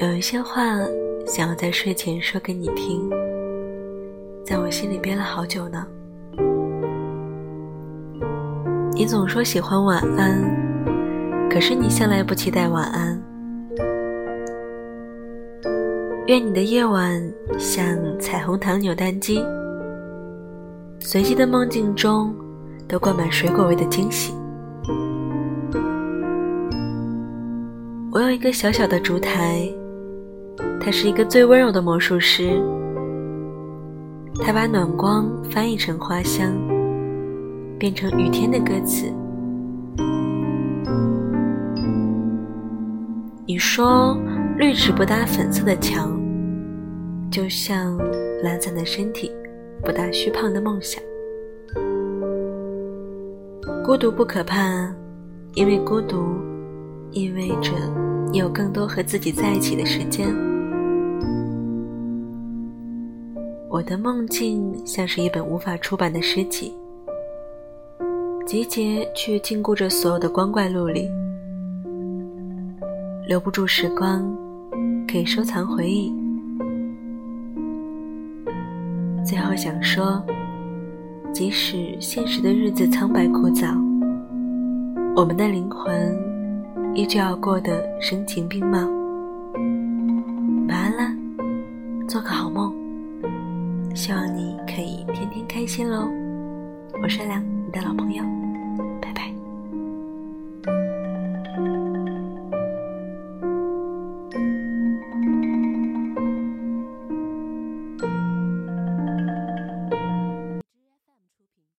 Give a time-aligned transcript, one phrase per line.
[0.00, 0.62] 有一些话
[1.26, 3.10] 想要在睡前说给你听，
[4.46, 5.84] 在我心里憋了好久呢。
[8.94, 10.40] 你总说喜欢晚安，
[11.50, 13.20] 可是你向来不期待晚安。
[16.28, 17.20] 愿你的夜晚
[17.58, 17.84] 像
[18.20, 19.44] 彩虹糖扭蛋机，
[21.00, 22.32] 随机的梦境中
[22.86, 24.32] 都灌满水果味的惊喜。
[28.12, 29.68] 我有一个小小的烛台，
[30.88, 32.48] 他是一个最温柔的魔术师，
[34.42, 36.50] 他把暖光翻译成花香，
[37.78, 39.12] 变成雨天的歌词。
[43.44, 44.16] 你说
[44.56, 46.18] 绿植不搭粉色的墙，
[47.30, 47.94] 就像
[48.42, 49.30] 懒散的身体
[49.84, 51.02] 不搭虚胖的梦想。
[53.84, 54.90] 孤独不可怕，
[55.52, 56.16] 因为孤独。
[57.10, 57.72] 意味着
[58.32, 60.47] 你有更多和自己在一起的时间。
[63.70, 66.72] 我的梦境像是一本无法出版的诗集，
[68.46, 71.06] 集结却禁锢着所有的光怪陆离，
[73.26, 74.24] 留不住时光，
[75.06, 76.10] 可以收藏回忆。
[79.22, 80.24] 最后想说，
[81.30, 83.76] 即使现实的日子苍白枯燥，
[85.14, 86.16] 我们的灵魂。
[86.94, 88.78] 依旧要过得声情并茂。
[90.68, 91.14] 晚安了，
[92.08, 92.67] 做个好梦。
[94.08, 96.08] 希望你可以天天开心喽
[96.94, 98.24] 我是善良你的老朋友。
[99.02, 99.37] 拜拜。